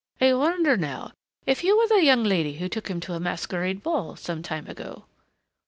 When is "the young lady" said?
1.87-2.53